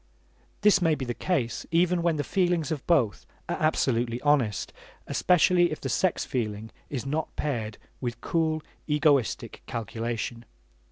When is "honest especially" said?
4.23-5.71